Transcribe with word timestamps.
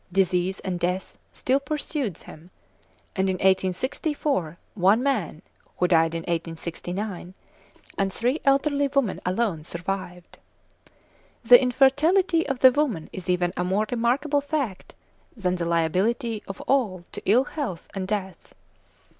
Disease 0.11 0.59
and 0.61 0.79
death 0.79 1.19
still 1.31 1.59
pursued 1.59 2.15
them, 2.15 2.49
and 3.15 3.29
in 3.29 3.35
1864 3.35 4.57
one 4.73 5.03
man 5.03 5.43
(who 5.77 5.87
died 5.87 6.15
in 6.15 6.21
1869), 6.21 7.35
and 7.99 8.11
three 8.11 8.41
elderly 8.43 8.87
women 8.87 9.21
alone 9.27 9.63
survived. 9.63 10.39
The 11.43 11.61
infertility 11.61 12.47
of 12.47 12.57
the 12.61 12.71
women 12.71 13.11
is 13.13 13.29
even 13.29 13.53
a 13.55 13.63
more 13.63 13.85
remarkable 13.91 14.41
fact 14.41 14.95
than 15.37 15.57
the 15.57 15.65
liability 15.65 16.41
of 16.47 16.61
all 16.61 17.03
to 17.11 17.21
ill 17.27 17.43
health 17.43 17.87
and 17.93 18.07
death. 18.07 18.55